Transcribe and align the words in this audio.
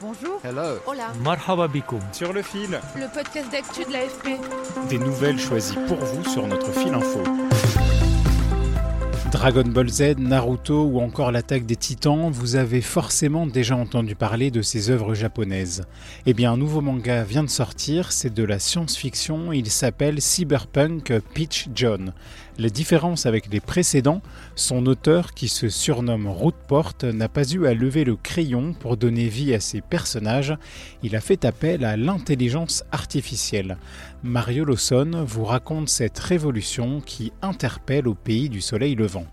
Bonjour. 0.00 0.40
Hello. 0.44 0.78
Hola. 0.86 1.12
Marhaba 1.22 1.68
bikoum. 1.68 2.00
Sur 2.12 2.32
le 2.32 2.42
fil, 2.42 2.80
Le 2.96 3.12
podcast 3.12 3.50
d'actu 3.52 3.84
de 3.84 3.92
l'AFP. 3.92 4.40
des 4.88 4.98
nouvelles 4.98 5.38
choisies 5.38 5.76
pour 5.86 5.98
vous 5.98 6.24
sur 6.24 6.46
notre 6.46 6.72
fil 6.72 6.94
info. 6.94 7.22
Dragon 9.32 9.64
Ball 9.64 9.88
Z, 9.88 10.16
Naruto 10.18 10.84
ou 10.84 11.00
encore 11.00 11.30
l'attaque 11.32 11.64
des 11.64 11.76
titans, 11.76 12.30
vous 12.30 12.56
avez 12.56 12.80
forcément 12.80 13.46
déjà 13.46 13.76
entendu 13.76 14.14
parler 14.14 14.50
de 14.50 14.60
ces 14.60 14.90
œuvres 14.90 15.14
japonaises. 15.14 15.84
Eh 16.26 16.34
bien, 16.34 16.52
un 16.52 16.56
nouveau 16.56 16.80
manga 16.80 17.22
vient 17.22 17.44
de 17.44 17.48
sortir, 17.48 18.10
c'est 18.12 18.34
de 18.34 18.42
la 18.44 18.58
science-fiction, 18.58 19.52
il 19.52 19.70
s'appelle 19.70 20.20
Cyberpunk 20.20 21.12
Peach 21.32 21.68
John. 21.74 22.12
La 22.60 22.68
différence 22.68 23.24
avec 23.24 23.50
les 23.50 23.60
précédents, 23.60 24.20
son 24.54 24.84
auteur, 24.84 25.32
qui 25.32 25.48
se 25.48 25.70
surnomme 25.70 26.26
Rootport, 26.26 26.92
n'a 27.04 27.30
pas 27.30 27.50
eu 27.50 27.66
à 27.66 27.72
lever 27.72 28.04
le 28.04 28.16
crayon 28.16 28.74
pour 28.74 28.98
donner 28.98 29.28
vie 29.28 29.54
à 29.54 29.60
ses 29.60 29.80
personnages, 29.80 30.54
il 31.02 31.16
a 31.16 31.22
fait 31.22 31.46
appel 31.46 31.86
à 31.86 31.96
l'intelligence 31.96 32.84
artificielle. 32.92 33.78
Mario 34.22 34.66
Lawson 34.66 35.24
vous 35.26 35.46
raconte 35.46 35.88
cette 35.88 36.18
révolution 36.18 37.00
qui 37.00 37.32
interpelle 37.40 38.06
au 38.06 38.14
pays 38.14 38.50
du 38.50 38.60
soleil 38.60 38.94
levant. 38.94 39.26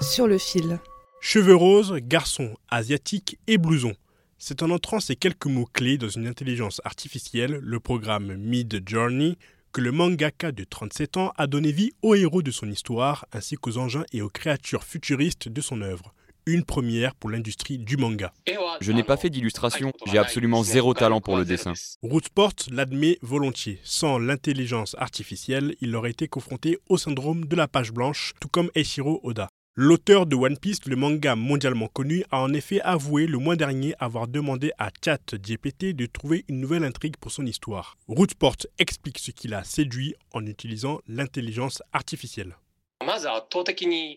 Sur 0.00 0.26
le 0.26 0.38
fil. 0.38 0.80
Cheveux 1.20 1.54
roses, 1.54 1.94
garçon, 2.02 2.56
asiatique 2.68 3.38
et 3.46 3.58
blouson. 3.58 3.92
C'est 4.38 4.64
en 4.64 4.70
entrant 4.70 4.98
ces 4.98 5.14
quelques 5.14 5.46
mots-clés 5.46 5.98
dans 5.98 6.08
une 6.08 6.26
intelligence 6.26 6.80
artificielle, 6.84 7.60
le 7.62 7.78
programme 7.78 8.34
Mid 8.34 8.82
Journey, 8.86 9.38
que 9.76 9.82
le 9.82 9.92
mangaka 9.92 10.52
de 10.52 10.64
37 10.64 11.18
ans 11.18 11.34
a 11.36 11.46
donné 11.46 11.70
vie 11.70 11.92
aux 12.00 12.14
héros 12.14 12.40
de 12.40 12.50
son 12.50 12.70
histoire 12.70 13.26
ainsi 13.30 13.56
qu'aux 13.56 13.76
engins 13.76 14.06
et 14.10 14.22
aux 14.22 14.30
créatures 14.30 14.84
futuristes 14.84 15.50
de 15.50 15.60
son 15.60 15.82
œuvre. 15.82 16.14
Une 16.46 16.64
première 16.64 17.14
pour 17.14 17.28
l'industrie 17.28 17.76
du 17.76 17.98
manga. 17.98 18.32
Je 18.80 18.92
n'ai 18.92 19.02
pas 19.02 19.18
fait 19.18 19.28
d'illustration, 19.28 19.92
j'ai 20.06 20.16
absolument 20.16 20.62
zéro 20.62 20.94
talent 20.94 21.20
pour 21.20 21.36
le 21.36 21.44
dessin. 21.44 21.74
Rootsport 22.02 22.54
l'admet 22.70 23.18
volontiers. 23.20 23.78
Sans 23.82 24.18
l'intelligence 24.18 24.96
artificielle, 24.98 25.76
il 25.82 25.94
aurait 25.94 26.12
été 26.12 26.26
confronté 26.26 26.78
au 26.88 26.96
syndrome 26.96 27.44
de 27.44 27.54
la 27.54 27.68
page 27.68 27.92
blanche, 27.92 28.32
tout 28.40 28.48
comme 28.48 28.70
Eiichiro 28.74 29.20
Oda. 29.24 29.50
L'auteur 29.78 30.24
de 30.24 30.34
One 30.34 30.56
Piece, 30.56 30.86
le 30.86 30.96
manga 30.96 31.36
mondialement 31.36 31.88
connu, 31.88 32.24
a 32.30 32.40
en 32.40 32.54
effet 32.54 32.80
avoué 32.80 33.26
le 33.26 33.36
mois 33.36 33.56
dernier 33.56 33.94
avoir 33.98 34.26
demandé 34.26 34.72
à 34.78 34.88
ChatGPT 35.04 35.94
de 35.94 36.06
trouver 36.06 36.46
une 36.48 36.60
nouvelle 36.60 36.82
intrigue 36.82 37.18
pour 37.18 37.30
son 37.30 37.44
histoire. 37.44 37.98
Rootsport 38.08 38.56
explique 38.78 39.18
ce 39.18 39.32
qui 39.32 39.48
l'a 39.48 39.64
séduit 39.64 40.14
en 40.32 40.46
utilisant 40.46 41.00
l'intelligence 41.06 41.82
artificielle. 41.92 42.56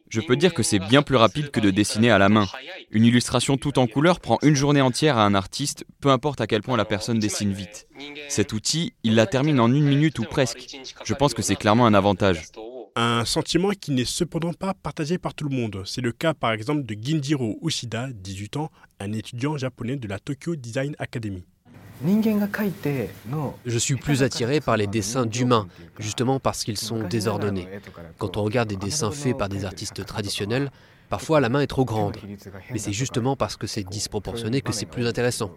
Je 0.10 0.22
peux 0.22 0.38
dire 0.38 0.54
que 0.54 0.64
c'est 0.64 0.80
bien 0.80 1.02
plus 1.02 1.18
rapide 1.18 1.52
que 1.52 1.60
de 1.60 1.72
dessiner 1.72 2.10
à 2.10 2.18
la 2.18 2.30
main. 2.30 2.48
Une 2.92 3.04
illustration 3.04 3.58
tout 3.58 3.80
en 3.80 3.88
couleur 3.88 4.22
prend 4.22 4.38
une 4.42 4.56
journée 4.56 4.80
entière 4.80 5.18
à 5.18 5.26
un 5.26 5.36
artiste, 5.36 5.84
peu 6.00 6.08
importe 6.08 6.40
à 6.40 6.48
quel 6.48 6.62
point 6.62 6.78
la 6.78 6.86
personne 6.86 7.20
dessine 7.20 7.52
vite. 7.52 7.86
Cet 8.30 8.54
outil, 8.54 8.94
il 9.04 9.16
la 9.16 9.26
termine 9.26 9.60
en 9.60 9.74
une 9.74 9.84
minute 9.84 10.20
ou 10.20 10.24
presque. 10.24 10.78
Je 11.04 11.14
pense 11.14 11.34
que 11.34 11.42
c'est 11.42 11.58
clairement 11.58 11.86
un 11.86 11.94
avantage. 11.94 12.44
Un 13.02 13.24
sentiment 13.24 13.70
qui 13.70 13.92
n'est 13.92 14.04
cependant 14.04 14.52
pas 14.52 14.74
partagé 14.74 15.18
par 15.18 15.34
tout 15.34 15.48
le 15.48 15.56
monde. 15.56 15.84
C'est 15.86 16.02
le 16.02 16.12
cas 16.12 16.34
par 16.34 16.52
exemple 16.52 16.84
de 16.84 16.98
Ginjiro 17.02 17.58
Ushida, 17.62 18.10
18 18.12 18.58
ans, 18.58 18.72
un 19.00 19.14
étudiant 19.14 19.56
japonais 19.56 19.96
de 19.96 20.06
la 20.06 20.20
Tokyo 20.20 20.58
Design 20.58 20.98
Academy. 21.00 21.46
Je 23.66 23.78
suis 23.78 23.96
plus 23.96 24.22
attiré 24.22 24.60
par 24.60 24.76
les 24.76 24.86
dessins 24.86 25.26
d'humains, 25.26 25.70
justement 25.98 26.42
parce 26.42 26.66
qu'ils 26.66 26.78
sont 26.78 27.08
désordonnés. 27.08 27.70
Quand 28.18 28.36
on 28.36 28.44
regarde 28.44 28.68
des 28.68 28.76
dessins 28.76 29.12
faits 29.12 29.38
par 29.38 29.48
des 29.48 29.64
artistes 29.64 30.06
traditionnels, 30.06 30.70
parfois 31.08 31.40
la 31.40 31.48
main 31.48 31.62
est 31.62 31.68
trop 31.68 31.86
grande. 31.86 32.18
Mais 32.70 32.80
c'est 32.80 32.92
justement 32.92 33.38
parce 33.38 33.56
que 33.56 33.66
c'est 33.66 33.86
disproportionné 33.86 34.60
que 34.60 34.74
c'est 34.74 34.86
plus 34.86 35.08
intéressant. 35.08 35.52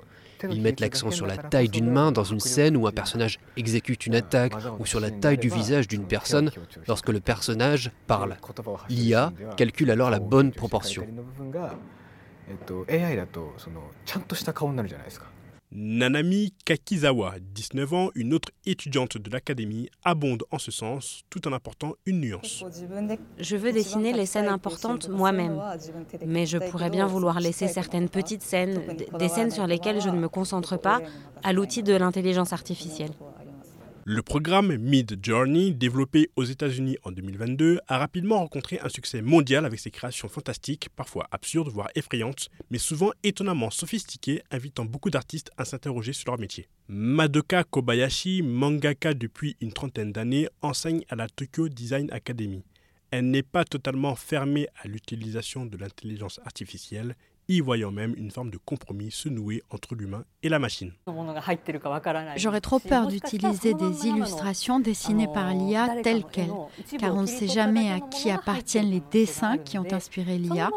Ils 0.51 0.63
mettent 0.63 0.81
l'accent 0.81 1.11
sur 1.11 1.27
la 1.27 1.37
taille 1.37 1.69
d'une 1.69 1.91
main 1.91 2.13
dans 2.13 2.25
une 2.25 2.41
scène 2.41 2.77
où 2.77 2.87
un 2.87 2.93
personnage 2.93 3.39
exécute 3.57 4.07
une 4.07 4.15
attaque 4.15 4.55
ou 4.79 4.87
sur 4.87 5.01
la 5.01 5.11
taille 5.11 5.39
du 5.39 5.49
visage 5.49 5.89
d'une 5.89 6.07
personne 6.07 6.51
lorsque 6.89 7.09
le 7.09 7.21
personnage 7.21 7.91
parle. 8.07 8.37
L'IA 8.89 9.33
calcule 9.57 9.91
alors 9.91 10.11
la 10.11 10.21
bonne 10.21 10.53
proportion. 10.53 11.07
Nanami 15.75 16.53
Kakizawa, 16.67 17.37
19 17.41 17.95
ans, 17.95 18.11
une 18.15 18.35
autre 18.35 18.51
étudiante 18.67 19.17
de 19.17 19.31
l'académie, 19.31 19.89
abonde 20.05 20.45
en 20.51 20.59
ce 20.59 20.71
sens 20.71 21.23
tout 21.31 21.49
en 21.49 21.53
apportant 21.53 21.95
une 22.05 22.21
nuance. 22.21 22.63
Je 23.39 23.57
veux 23.57 23.73
dessiner 23.73 24.13
les 24.13 24.27
scènes 24.27 24.49
importantes 24.49 25.09
moi-même, 25.09 25.59
mais 26.27 26.45
je 26.45 26.59
pourrais 26.59 26.91
bien 26.91 27.07
vouloir 27.07 27.41
laisser 27.41 27.69
certaines 27.69 28.11
petites 28.11 28.43
scènes, 28.43 28.83
des 29.19 29.29
scènes 29.29 29.51
sur 29.51 29.67
lesquelles 29.67 30.03
je 30.03 30.11
ne 30.11 30.19
me 30.19 30.29
concentre 30.29 30.79
pas, 30.79 31.01
à 31.43 31.55
l'outil 31.55 31.83
de 31.83 31.95
l'intelligence 31.95 32.53
artificielle. 32.53 33.13
Le 34.05 34.21
programme 34.21 34.77
Mid 34.79 35.25
Journey, 35.25 35.71
développé 35.71 36.29
aux 36.35 36.43
États-Unis 36.43 36.97
en 37.05 37.13
2022, 37.13 37.79
a 37.87 37.99
rapidement 37.99 38.41
rencontré 38.41 38.81
un 38.83 38.89
succès 38.89 39.23
mondial 39.23 39.65
avec 39.65 39.79
ses 39.79 39.93
créations 39.93 40.29
fantastiques, 40.29 40.89
parfois 40.97 41.29
absurdes, 41.31 41.69
voire 41.69 41.89
effrayantes, 41.95 42.49
mais 42.71 42.79
souvent 42.79 43.13
étonnamment 43.23 43.71
sophistiquées, 43.71 44.43
invitant 44.51 44.85
beaucoup 44.85 45.09
d'artistes 45.09 45.53
à 45.57 45.65
s'interroger 45.65 46.13
sur 46.13 46.33
leur 46.33 46.41
métier. 46.41 46.67
Madoka 46.89 47.63
Kobayashi, 47.63 48.43
mangaka 48.43 49.15
depuis 49.15 49.57
une 49.61 49.73
trentaine 49.73 50.11
d'années, 50.11 50.49
enseigne 50.63 51.05
à 51.09 51.15
la 51.15 51.29
Tokyo 51.29 51.69
Design 51.69 52.11
Academy. 52.11 52.65
Elle 53.13 53.31
n'est 53.31 53.45
pas 53.45 53.65
totalement 53.65 54.17
fermée 54.17 54.67
à 54.83 54.89
l'utilisation 54.89 55.65
de 55.65 55.77
l'intelligence 55.77 56.41
artificielle, 56.45 57.15
y 57.57 57.61
voyant 57.61 57.91
même 57.91 58.15
une 58.17 58.31
forme 58.31 58.51
de 58.51 58.59
compromis 58.59 59.11
se 59.11 59.29
nouer 59.29 59.63
entre 59.71 59.95
l'humain 59.95 60.25
et 60.43 60.49
la 60.49 60.59
machine. 60.59 60.93
J'aurais 62.37 62.61
trop 62.61 62.79
peur 62.79 63.07
d'utiliser 63.07 63.75
des 63.75 64.07
illustrations 64.07 64.81
dessinées 64.81 65.29
par 65.29 65.53
l'IA 65.55 66.03
telles 66.03 66.25
quelles, 66.25 66.53
car 66.99 67.15
on 67.15 67.23
ne 67.23 67.27
sait 67.27 67.49
jamais 67.49 67.91
à 67.91 68.01
qui 68.01 68.31
appartiennent 68.31 68.91
les 68.91 69.03
dessins 69.11 69.59
qui 69.59 69.79
ont 69.79 69.93
inspiré 69.93 70.39
l'IA, 70.39 70.71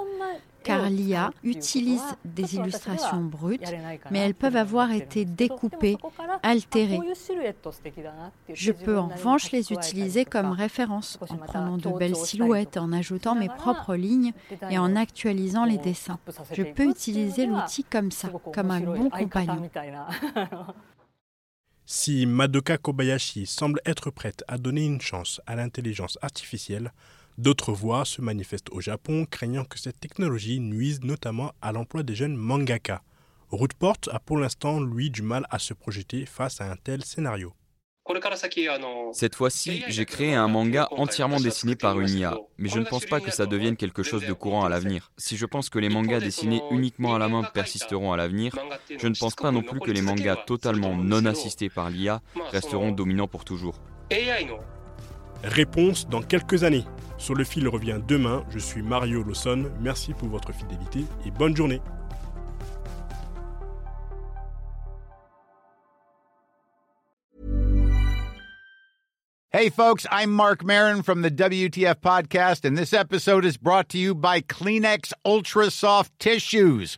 car 0.66 0.90
l'IA 0.90 1.31
utilise 1.44 2.03
des 2.26 2.56
illustrations 2.56 3.22
brutes, 3.22 3.74
mais 4.12 4.20
elles 4.20 4.34
peuvent 4.34 4.56
avoir 4.56 4.92
été 4.92 5.24
découpées, 5.24 5.98
altérées. 6.44 7.00
Je 8.53 8.72
peux 8.72 8.98
en 8.98 9.08
revanche 9.08 9.52
les 9.52 9.72
utiliser 9.72 10.26
comme 10.26 10.52
référence, 10.52 11.20
en 11.30 11.38
prenant 11.38 11.78
de 11.78 11.90
belles 11.98 12.16
silhouettes, 12.16 12.78
en 12.78 12.92
ajoutant 12.92 13.36
mes 13.36 13.50
propres 13.50 13.96
lignes 13.96 14.34
et 14.70 14.78
en 14.78 14.96
actualisant 14.96 15.66
les 15.66 15.78
dessins. 15.78 16.20
Je 16.52 16.64
peux 16.64 16.90
utiliser 16.90 17.46
l'outil 17.46 17.84
comme 17.84 18.12
ça, 18.12 18.30
comme 18.53 18.72
un 18.72 18.82
bon 18.82 19.09
compagnon. 19.09 19.70
Si 21.88 22.26
Madoka 22.26 22.80
Kobayashi 22.80 23.46
semble 23.46 23.80
être 23.86 24.09
prête 24.09 24.44
à 24.47 24.58
donner 24.58 24.86
une 24.86 25.02
chance 25.02 25.40
à 25.46 25.56
l'intelligence 25.56 26.18
artificielle, 26.24 26.92
d'autres 27.38 27.73
voix 27.73 28.06
se 28.06 28.22
manifestent 28.22 28.70
au 28.72 28.82
Japon 28.82 29.26
craignant 29.29 29.66
que 29.66 29.79
cette 29.79 29.99
technologie 29.99 30.59
nuise 30.59 31.02
notamment 31.03 31.52
à 31.61 31.72
l'emploi 31.72 32.03
des 32.03 32.16
jeunes 32.16 32.35
mangaka. 32.35 33.02
Rootport 33.49 33.97
a 34.11 34.20
pour 34.20 34.37
l'instant, 34.37 34.82
lui, 34.82 35.09
du 35.09 35.22
mal 35.22 35.46
à 35.49 35.59
se 35.59 35.73
projeter 35.73 36.26
face 36.26 36.61
à 36.61 36.72
un 36.72 36.76
tel 36.76 37.03
scénario. 37.03 37.53
Cette 39.14 39.34
fois-ci, 39.34 39.84
j'ai 39.87 40.05
créé 40.05 40.35
un 40.35 40.47
manga 40.47 40.87
entièrement 40.91 41.40
dessiné 41.40 41.76
par 41.76 41.99
une 41.99 42.09
IA, 42.09 42.37
mais 42.59 42.70
je 42.70 42.78
ne 42.78 42.85
pense 42.85 43.05
pas 43.05 43.20
que 43.20 43.32
ça 43.32 43.47
devienne 43.47 43.78
quelque 43.78 44.03
chose 44.03 44.23
de 44.26 44.34
courant 44.34 44.64
à 44.64 44.70
l'avenir. 44.70 45.11
Si 45.17 45.38
je 45.38 45.46
pense 45.47 45.70
que 45.72 45.79
les 45.79 45.90
mangas 45.90 46.20
dessinés 46.20 46.61
uniquement 46.70 47.16
à 47.16 47.20
la 47.20 47.29
main 47.29 47.43
persisteront 47.43 48.14
à 48.14 48.17
l'avenir, 48.17 48.55
je 48.96 49.08
ne 49.08 49.16
pense 49.16 49.34
pas 49.34 49.52
non 49.52 49.64
plus 49.64 49.79
que 49.79 49.90
les 49.90 50.03
mangas 50.03 50.35
totalement 50.46 50.96
non 50.96 51.26
assistés 51.26 51.70
par 51.70 51.90
l'IA 51.90 52.22
resteront 52.52 52.91
dominants 52.91 53.28
pour 53.28 53.43
toujours. 53.43 53.81
Réponse 55.43 56.08
dans 56.08 56.22
quelques 56.22 56.64
années. 56.64 56.85
Sur 57.17 57.35
le 57.35 57.44
fil 57.44 57.67
revient 57.67 58.00
demain. 58.08 58.44
Je 58.50 58.59
suis 58.59 58.82
Mario 58.82 59.23
Lawson. 59.23 59.72
Merci 59.79 60.14
pour 60.14 60.29
votre 60.29 60.53
fidélité 60.53 61.06
et 61.26 61.32
bonne 61.32 61.56
journée. 61.56 61.82
Hey, 69.56 69.70
folks, 69.70 70.06
I'm 70.12 70.34
Mark 70.34 70.66
Marin 70.66 71.02
from 71.02 71.22
the 71.22 71.32
WTF 71.32 72.02
Podcast, 72.02 72.66
and 72.66 72.78
this 72.78 72.91
episode 72.91 73.46
is 73.46 73.56
brought 73.56 73.88
to 73.88 73.97
you 73.97 74.14
by 74.14 74.41
Kleenex 74.41 75.14
Ultra 75.23 75.72
Soft 75.72 76.12
Tissues, 76.20 76.97